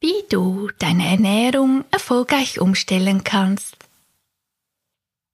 [0.00, 3.76] wie du deine Ernährung erfolgreich umstellen kannst.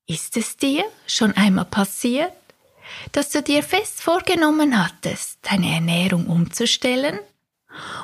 [0.06, 2.33] Ist es dir schon einmal passiert,
[3.12, 7.18] dass du dir fest vorgenommen hattest, deine Ernährung umzustellen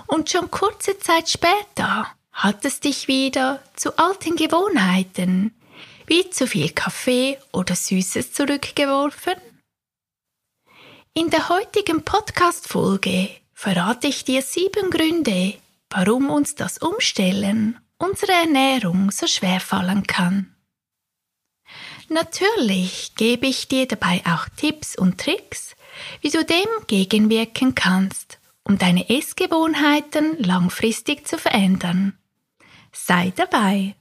[0.06, 5.54] und schon kurze Zeit später hat es dich wieder zu alten Gewohnheiten
[6.06, 9.34] wie zu viel Kaffee oder Süßes zurückgeworfen?
[11.14, 15.54] In der heutigen Podcast-Folge verrate ich dir sieben Gründe,
[15.90, 20.54] warum uns das Umstellen unserer Ernährung so schwer fallen kann.
[22.08, 25.76] Natürlich gebe ich dir dabei auch Tipps und Tricks,
[26.20, 32.18] wie du dem gegenwirken kannst, um deine Essgewohnheiten langfristig zu verändern.
[32.92, 33.94] Sei dabei!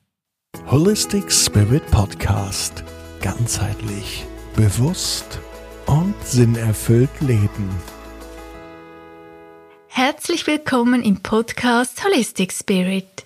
[0.72, 2.84] Holistic Spirit Podcast.
[3.22, 5.40] Ganzheitlich, bewusst
[5.86, 7.70] und sinnerfüllt leben.
[9.92, 13.26] Herzlich willkommen im Podcast Holistic Spirit,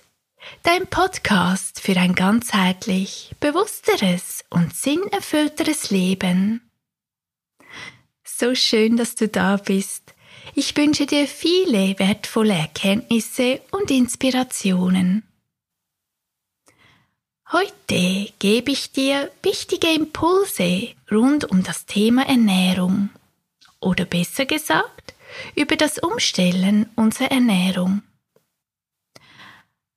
[0.62, 6.62] dein Podcast für ein ganzheitlich, bewussteres und sinnerfüllteres Leben.
[8.24, 10.14] So schön, dass du da bist.
[10.54, 15.22] Ich wünsche dir viele wertvolle Erkenntnisse und Inspirationen.
[17.52, 23.10] Heute gebe ich dir wichtige Impulse rund um das Thema Ernährung
[23.80, 25.13] oder besser gesagt
[25.54, 28.02] über das Umstellen unserer Ernährung.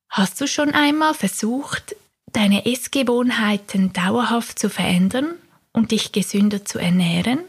[0.10, 1.96] Hast du schon einmal versucht,
[2.34, 5.36] deine Essgewohnheiten dauerhaft zu verändern
[5.74, 7.40] und dich gesünder zu ernähren?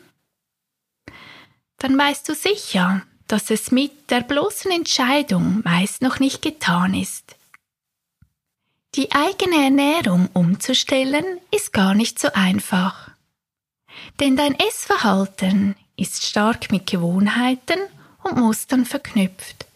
[1.78, 7.36] Dann weißt du sicher, dass es mit der bloßen Entscheidung meist noch nicht getan ist.
[8.94, 13.10] Die eigene Ernährung umzustellen ist gar nicht so einfach.
[14.18, 17.80] Denn dein Essverhalten ist stark mit Gewohnheiten
[18.22, 19.66] und Mustern verknüpft.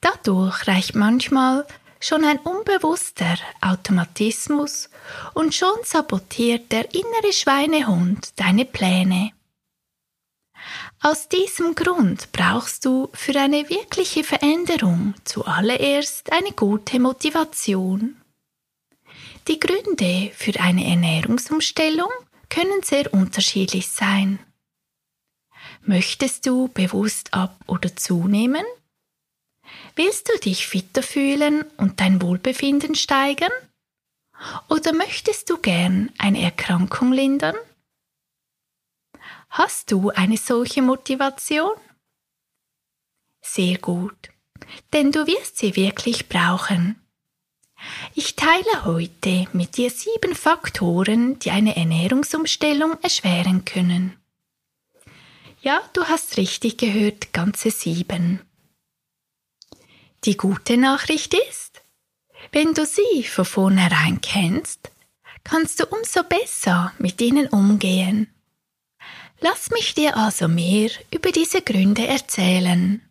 [0.00, 1.66] Dadurch reicht manchmal
[2.00, 4.88] schon ein unbewusster Automatismus
[5.34, 9.32] und schon sabotiert der innere Schweinehund deine Pläne.
[11.02, 18.16] Aus diesem Grund brauchst du für eine wirkliche Veränderung zuallererst eine gute Motivation.
[19.48, 22.10] Die Gründe für eine Ernährungsumstellung
[22.48, 24.38] können sehr unterschiedlich sein.
[25.82, 28.64] Möchtest du bewusst ab oder zunehmen?
[29.96, 33.52] Willst du dich fitter fühlen und dein Wohlbefinden steigern?
[34.68, 37.56] Oder möchtest du gern eine Erkrankung lindern?
[39.48, 41.72] Hast du eine solche Motivation?
[43.42, 44.30] Sehr gut,
[44.92, 47.00] denn du wirst sie wirklich brauchen.
[48.14, 54.16] Ich teile heute mit dir sieben Faktoren, die eine Ernährungsumstellung erschweren können.
[55.62, 58.40] Ja, du hast richtig gehört, ganze sieben.
[60.24, 61.82] Die gute Nachricht ist,
[62.50, 64.90] wenn du sie von vornherein kennst,
[65.44, 68.32] kannst du umso besser mit ihnen umgehen.
[69.40, 73.02] Lass mich dir also mehr über diese Gründe erzählen,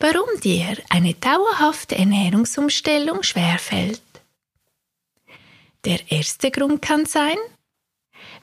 [0.00, 4.02] warum dir eine dauerhafte Ernährungsumstellung schwerfällt.
[5.84, 7.36] Der erste Grund kann sein,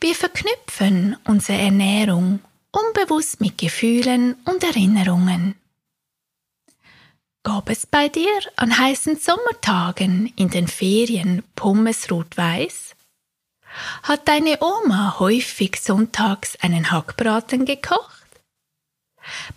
[0.02, 2.42] wir verknüpfen unsere Ernährung
[2.72, 5.56] unbewusst mit Gefühlen und Erinnerungen.
[7.44, 12.96] Gab es bei dir an heißen Sommertagen in den Ferien Pommes rot-weiß?
[14.04, 18.20] Hat deine Oma häufig sonntags einen Hackbraten gekocht?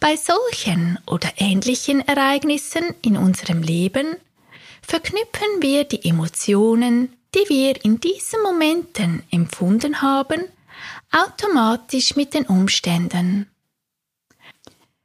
[0.01, 4.17] Bei solchen oder ähnlichen Ereignissen in unserem Leben
[4.83, 10.45] verknüpfen wir die Emotionen, die wir in diesen Momenten empfunden haben,
[11.10, 13.50] automatisch mit den Umständen.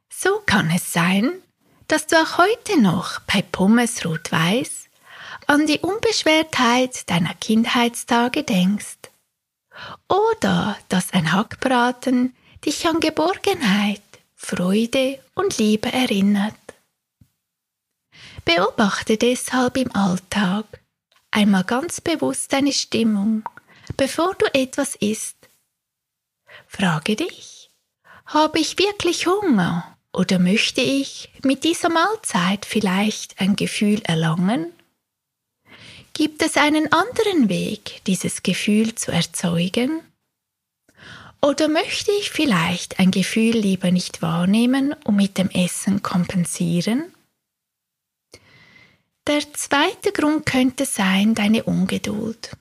[0.09, 1.31] So kann es sein,
[1.87, 4.89] dass du auch heute noch bei Pommes Rot-Weiß
[5.47, 8.97] an die Unbeschwertheit deiner Kindheitstage denkst.
[10.09, 12.35] Oder dass ein Hackbraten
[12.65, 14.01] dich an Geborgenheit,
[14.35, 16.55] Freude und Liebe erinnert.
[18.43, 20.65] Beobachte deshalb im Alltag
[21.31, 23.47] einmal ganz bewusst deine Stimmung,
[23.97, 25.36] bevor du etwas isst
[26.67, 27.69] Frage dich,
[28.25, 34.71] habe ich wirklich Hunger oder möchte ich mit dieser Mahlzeit vielleicht ein Gefühl erlangen?
[36.13, 40.01] Gibt es einen anderen Weg, dieses Gefühl zu erzeugen?
[41.41, 47.13] Oder möchte ich vielleicht ein Gefühl lieber nicht wahrnehmen und mit dem Essen kompensieren?
[49.27, 52.57] Der zweite Grund könnte sein deine Ungeduld.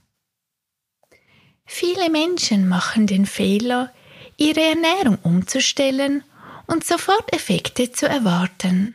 [1.66, 3.92] Viele Menschen machen den Fehler,
[4.36, 6.22] ihre Ernährung umzustellen
[6.66, 8.94] und sofort Effekte zu erwarten.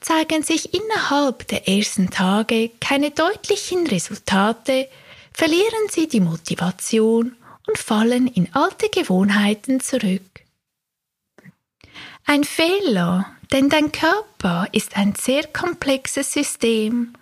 [0.00, 4.88] zeigen sich innerhalb der ersten Tage keine deutlichen Resultate,
[5.32, 7.36] verlieren sie die Motivation
[7.66, 10.22] und fallen in alte Gewohnheiten zurück.
[12.24, 17.14] Ein Fehler, denn dein Körper ist ein sehr komplexes System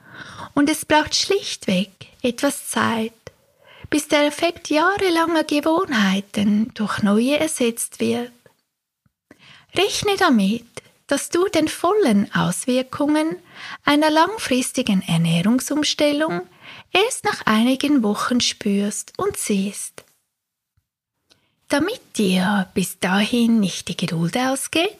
[0.54, 1.90] und es braucht schlichtweg
[2.22, 3.12] etwas Zeit,
[3.90, 8.32] bis der Effekt jahrelanger Gewohnheiten durch neue ersetzt wird.
[9.76, 10.64] Rechne damit,
[11.08, 13.36] dass du den vollen Auswirkungen
[13.84, 16.42] einer langfristigen Ernährungsumstellung
[16.92, 20.04] erst nach einigen Wochen spürst und siehst.
[21.68, 24.96] Damit dir bis dahin nicht die Geduld ausgeht,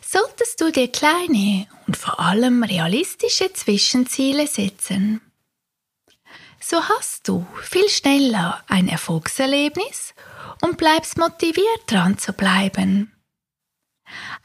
[0.00, 5.20] solltest du dir kleine und vor allem realistische Zwischenziele setzen.
[6.64, 10.14] So hast du viel schneller ein Erfolgserlebnis
[10.60, 13.12] und bleibst motiviert dran zu bleiben.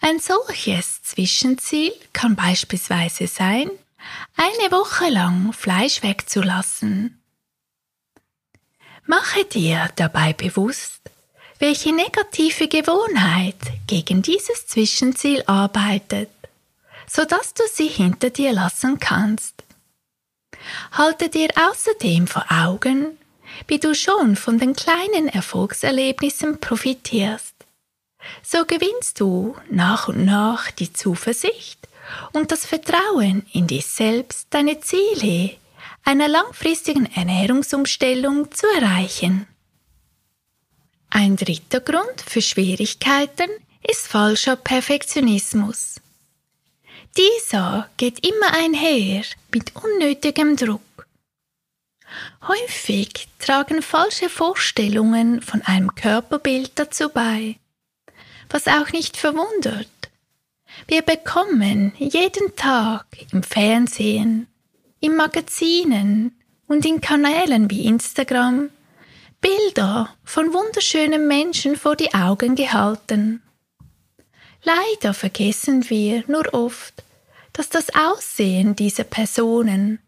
[0.01, 3.69] Ein solches Zwischenziel kann beispielsweise sein,
[4.35, 7.21] eine Woche lang Fleisch wegzulassen.
[9.05, 11.01] Mache dir dabei bewusst,
[11.59, 13.55] welche negative Gewohnheit
[13.85, 16.31] gegen dieses Zwischenziel arbeitet,
[17.07, 19.66] so dass du sie hinter dir lassen kannst.
[20.91, 23.17] Halte dir außerdem vor Augen,
[23.67, 27.55] wie du schon von den kleinen Erfolgserlebnissen profitierst.
[28.43, 31.87] So gewinnst du nach und nach die Zuversicht
[32.33, 35.55] und das Vertrauen in dich selbst, deine Ziele
[36.03, 39.47] einer langfristigen Ernährungsumstellung zu erreichen.
[41.09, 43.49] Ein dritter Grund für Schwierigkeiten
[43.81, 46.01] ist falscher Perfektionismus.
[47.15, 49.23] Dieser geht immer einher
[49.53, 50.81] mit unnötigem Druck.
[52.47, 57.57] Häufig tragen falsche Vorstellungen von einem Körperbild dazu bei,
[58.49, 59.87] was auch nicht verwundert.
[60.87, 64.47] Wir bekommen jeden Tag im Fernsehen,
[64.99, 66.35] in Magazinen
[66.67, 68.69] und in Kanälen wie Instagram
[69.41, 73.41] Bilder von wunderschönen Menschen vor die Augen gehalten.
[74.67, 77.01] Leider vergessen wir nur oft,
[77.53, 79.99] dass das Aussehen dieser Personen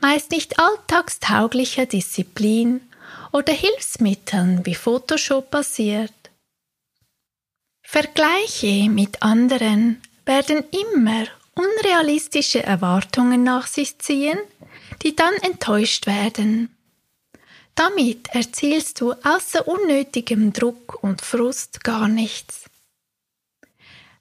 [0.00, 2.80] meist nicht alltagstauglicher Disziplin
[3.32, 6.14] oder Hilfsmitteln wie Photoshop basiert.
[7.82, 14.38] Vergleiche mit anderen werden immer unrealistische Erwartungen nach sich ziehen,
[15.02, 16.74] die dann enttäuscht werden.
[17.74, 22.64] Damit erzielst du außer unnötigem Druck und Frust gar nichts.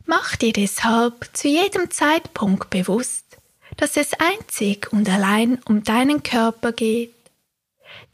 [0.06, 3.38] Mach dir deshalb zu jedem Zeitpunkt bewusst,
[3.78, 7.14] dass es einzig und allein um deinen Körper geht.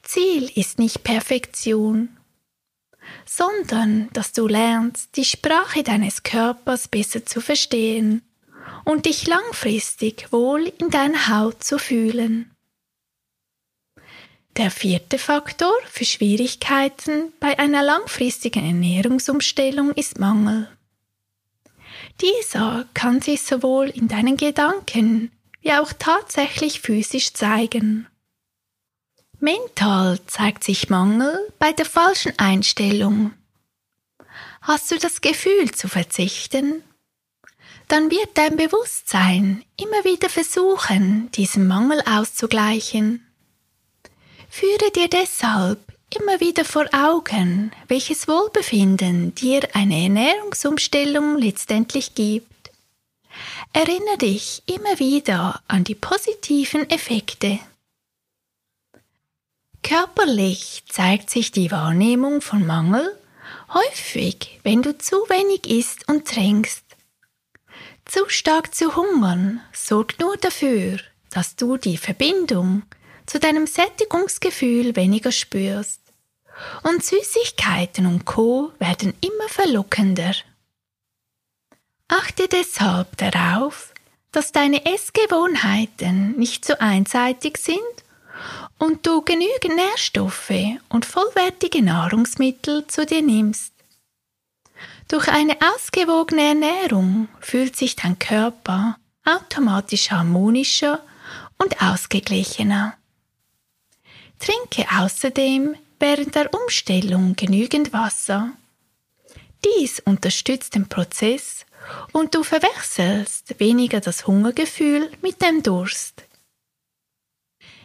[0.02, 2.18] Ziel ist nicht Perfektion,
[3.26, 8.22] sondern dass du lernst, die Sprache deines Körpers besser zu verstehen
[8.86, 12.52] und dich langfristig wohl in deiner Haut zu fühlen.
[14.58, 20.70] Der vierte Faktor für Schwierigkeiten bei einer langfristigen Ernährungsumstellung ist Mangel.
[22.22, 25.32] Dieser kann sich sowohl in deinen Gedanken
[25.62, 28.08] wie auch tatsächlich physisch zeigen.
[29.40, 33.34] Mental zeigt sich Mangel bei der falschen Einstellung.
[34.62, 36.84] Hast du das Gefühl zu verzichten?
[37.88, 43.26] Dann wird dein Bewusstsein immer wieder versuchen, diesen Mangel auszugleichen.
[44.50, 52.72] Führe dir deshalb immer wieder vor Augen, welches Wohlbefinden dir eine Ernährungsumstellung letztendlich gibt.
[53.74, 57.60] Erinnere dich immer wieder an die positiven Effekte.
[59.84, 63.18] Körperlich zeigt sich die Wahrnehmung von Mangel
[63.74, 66.84] häufig, wenn du zu wenig isst und trinkst.
[68.06, 71.00] Zu stark zu hungern sorgt nur dafür,
[71.30, 72.84] dass du die Verbindung
[73.26, 76.01] zu deinem Sättigungsgefühl weniger spürst.
[76.84, 80.34] Und Süßigkeiten und Co werden immer verlockender.
[82.08, 83.94] Achte deshalb darauf,
[84.32, 87.80] dass deine Essgewohnheiten nicht zu einseitig sind
[88.80, 90.52] und du genügend Nährstoffe
[90.90, 93.74] und vollwertige Nahrungsmittel zu dir nimmst.
[95.08, 101.02] Durch eine ausgewogene Ernährung fühlt sich dein Körper automatisch harmonischer
[101.58, 102.96] und ausgeglichener.
[104.40, 108.52] Trinke außerdem während der Umstellung genügend Wasser.
[109.64, 111.66] Dies unterstützt den Prozess
[112.12, 116.24] und du verwechselst weniger das Hungergefühl mit dem Durst.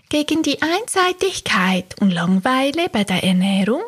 [0.08, 3.82] Gegen die Einseitigkeit und Langweile bei der Ernährung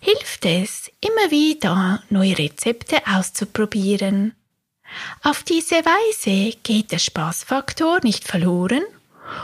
[0.00, 4.34] hilft es, immer wieder neue Rezepte auszuprobieren.
[5.22, 8.82] Auf diese Weise geht der Spaßfaktor nicht verloren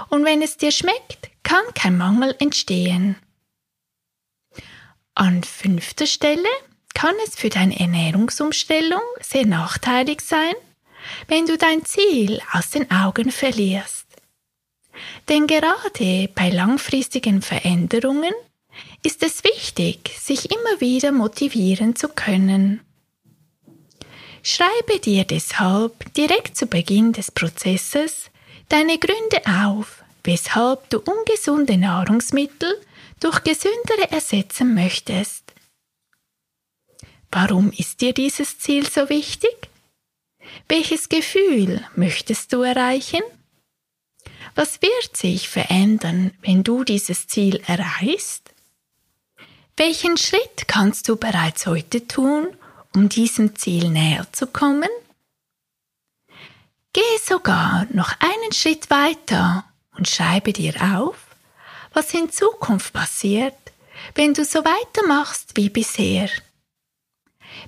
[0.09, 3.17] und wenn es dir schmeckt, kann kein Mangel entstehen.
[5.19, 6.49] An fünfter Stelle
[6.93, 10.53] kann es für deine Ernährungsumstellung sehr nachteilig sein,
[11.27, 14.05] wenn du dein Ziel aus den Augen verlierst.
[15.31, 18.35] Denn gerade bei langfristigen Veränderungen
[19.03, 22.83] ist es wichtig, sich immer wieder motivieren zu können.
[24.43, 28.31] Schreibe dir deshalb direkt zu Beginn des Prozesses
[28.69, 32.79] deine Gründe auf, weshalb du ungesunde Nahrungsmittel
[33.21, 35.55] durch gesündere ersetzen möchtest.
[37.31, 39.55] Warum ist dir dieses Ziel so wichtig?
[40.69, 43.23] Welches Gefühl möchtest du erreichen?
[44.55, 48.51] Was wird sich verändern, wenn du dieses Ziel erreichst?
[49.77, 52.49] Welchen Schritt kannst du bereits heute tun,
[52.95, 54.89] um diesem Ziel näher zu kommen?
[56.95, 59.65] Gehe sogar noch einen Schritt weiter
[59.99, 61.26] und schreibe dir auf,
[61.97, 63.57] was in Zukunft passiert,
[64.15, 66.29] wenn du so weitermachst wie bisher.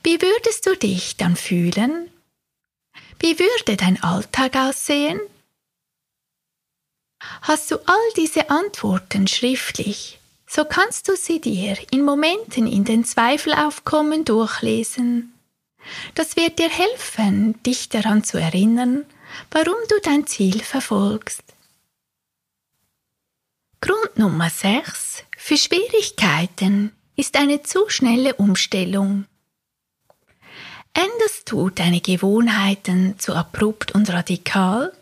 [0.02, 2.10] Wie würdest du dich dann fühlen?
[3.18, 5.18] Wie würde dein Alltag aussehen?
[7.40, 13.04] Hast du all diese Antworten schriftlich, so kannst du sie dir in Momenten in den
[13.04, 15.32] Zweifelaufkommen durchlesen.
[16.14, 19.06] Das wird dir helfen, dich daran zu erinnern,
[19.50, 21.42] warum du dein Ziel verfolgst.
[23.80, 29.26] Grund Nummer 6 für Schwierigkeiten ist eine zu schnelle Umstellung.
[30.94, 34.92] Änderst du deine Gewohnheiten zu abrupt und radikal,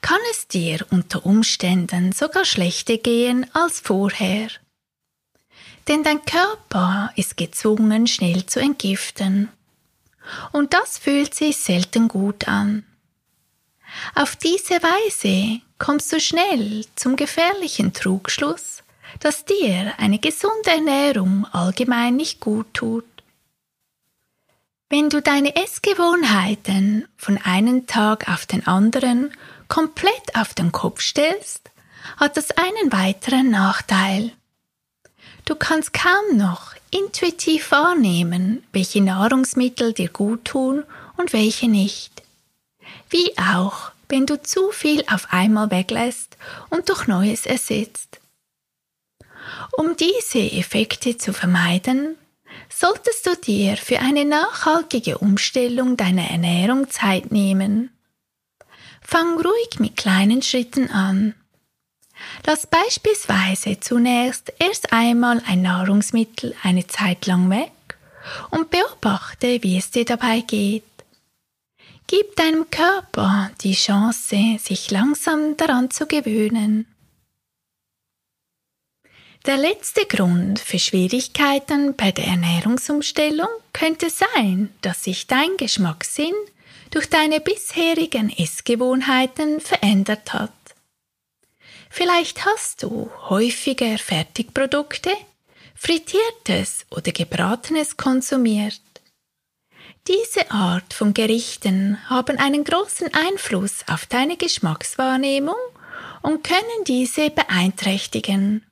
[0.00, 4.48] kann es dir unter Umständen sogar schlechter gehen als vorher.
[5.86, 9.50] Denn dein Körper ist gezwungen, schnell zu entgiften.
[10.50, 12.84] Und das fühlt sich selten gut an.
[14.16, 18.84] Auf diese Weise kommst du schnell zum gefährlichen Trugschluss,
[19.18, 23.04] dass dir eine gesunde Ernährung allgemein nicht gut tut.
[24.88, 29.32] Wenn du deine Essgewohnheiten von einem Tag auf den anderen
[29.66, 31.70] komplett auf den Kopf stellst,
[32.16, 34.32] hat das einen weiteren Nachteil.
[35.44, 40.84] Du kannst kaum noch intuitiv wahrnehmen, welche Nahrungsmittel dir gut tun
[41.16, 42.22] und welche nicht.
[43.08, 46.36] Wie auch, wenn du zu viel auf einmal weglässt
[46.68, 48.20] und durch Neues ersetzt.
[49.72, 52.16] Um diese Effekte zu vermeiden,
[52.68, 57.90] solltest du dir für eine nachhaltige Umstellung deiner Ernährung Zeit nehmen.
[59.00, 61.34] Fang ruhig mit kleinen Schritten an.
[62.46, 67.72] Lass beispielsweise zunächst erst einmal ein Nahrungsmittel eine Zeit lang weg
[68.50, 70.84] und beobachte, wie es dir dabei geht.
[72.12, 76.92] Gib deinem Körper die Chance, sich langsam daran zu gewöhnen.
[79.46, 86.34] Der letzte Grund für Schwierigkeiten bei der Ernährungsumstellung könnte sein, dass sich dein Geschmackssinn
[86.90, 90.50] durch deine bisherigen Essgewohnheiten verändert hat.
[91.90, 95.12] Vielleicht hast du häufiger Fertigprodukte,
[95.76, 98.80] frittiertes oder gebratenes konsumiert.
[100.08, 105.56] Diese Art von Gerichten haben einen großen Einfluss auf deine Geschmackswahrnehmung
[106.22, 108.64] und können diese beeinträchtigen.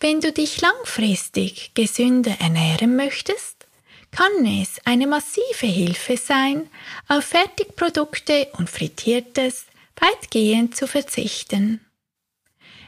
[0.00, 3.66] Wenn du dich langfristig gesünder ernähren möchtest,
[4.10, 6.70] kann es eine massive Hilfe sein,
[7.08, 9.66] auf Fertigprodukte und Frittiertes
[9.96, 11.80] weitgehend zu verzichten.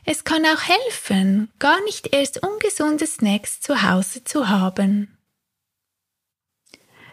[0.04, 5.17] Es kann auch helfen, gar nicht erst ungesunde Snacks zu Hause zu haben.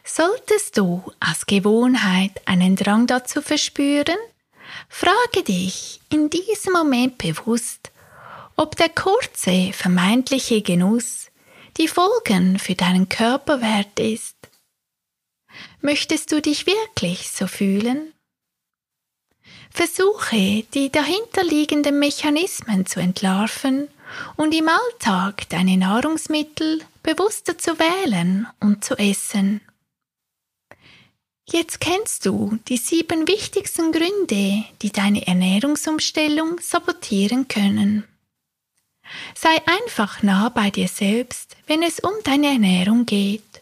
[0.07, 4.17] Solltest du aus Gewohnheit einen Drang dazu verspüren,
[4.87, 7.91] frage dich in diesem Moment bewusst,
[8.55, 11.31] ob der kurze, vermeintliche Genuss
[11.77, 14.35] die Folgen für deinen Körper wert ist.
[15.81, 18.13] Möchtest du dich wirklich so fühlen?
[19.71, 23.87] Versuche, die dahinterliegenden Mechanismen zu entlarven
[24.35, 29.61] und im Alltag deine Nahrungsmittel bewusster zu wählen und zu essen.
[31.47, 38.03] Jetzt kennst du die sieben wichtigsten Gründe, die deine Ernährungsumstellung sabotieren können.
[39.35, 43.61] Sei einfach nah bei dir selbst, wenn es um deine Ernährung geht.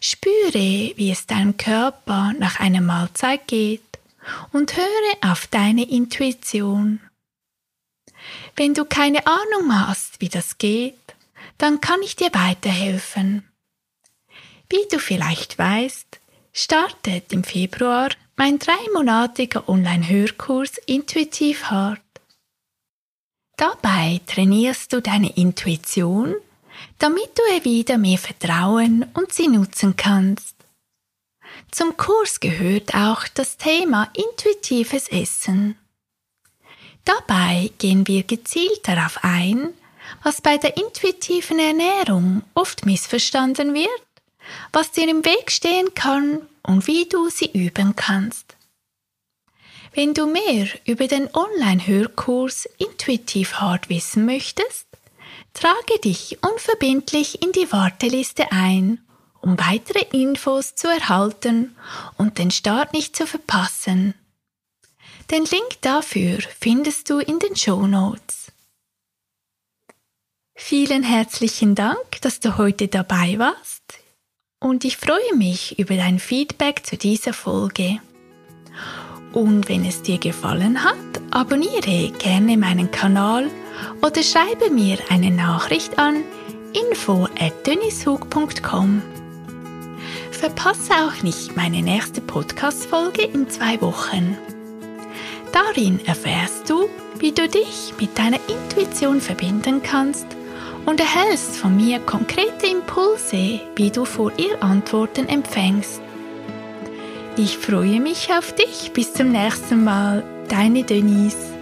[0.00, 3.82] Spüre, wie es deinem Körper nach einer Mahlzeit geht
[4.52, 7.00] und höre auf deine Intuition.
[8.56, 10.96] Wenn du keine Ahnung hast, wie das geht,
[11.58, 13.46] dann kann ich dir weiterhelfen.
[14.70, 16.19] Wie du vielleicht weißt,
[16.52, 22.00] startet im Februar mein dreimonatiger Online-Hörkurs Intuitiv Hart.
[23.56, 26.34] Dabei trainierst du deine Intuition,
[26.98, 30.56] damit du ihr wieder mehr vertrauen und sie nutzen kannst.
[31.70, 35.76] Zum Kurs gehört auch das Thema intuitives Essen.
[37.04, 39.74] Dabei gehen wir gezielt darauf ein,
[40.22, 44.09] was bei der intuitiven Ernährung oft missverstanden wird,
[44.72, 48.56] was dir im Weg stehen kann und wie du sie üben kannst.
[49.92, 54.86] Wenn du mehr über den Online-Hörkurs Intuitiv Hart wissen möchtest,
[55.52, 59.00] trage dich unverbindlich in die Warteliste ein,
[59.40, 61.74] um weitere Infos zu erhalten
[62.16, 64.14] und den Start nicht zu verpassen.
[65.30, 68.52] Den Link dafür findest du in den Show Notes.
[70.54, 73.99] Vielen herzlichen Dank, dass du heute dabei warst
[74.60, 78.00] und ich freue mich über dein Feedback zu dieser Folge.
[79.32, 80.96] Und wenn es dir gefallen hat,
[81.30, 83.48] abonniere gerne meinen Kanal
[84.02, 86.24] oder schreibe mir eine Nachricht an
[86.72, 89.02] info@dennishug.com.
[90.30, 94.36] Verpasse auch nicht meine nächste Podcast-Folge in zwei Wochen.
[95.52, 96.88] Darin erfährst du,
[97.18, 100.26] wie du dich mit deiner Intuition verbinden kannst
[100.90, 106.02] und erhältst von mir konkrete Impulse, wie du vor ihr Antworten empfängst.
[107.36, 108.90] Ich freue mich auf dich.
[108.92, 110.24] Bis zum nächsten Mal.
[110.48, 111.59] Deine Denise.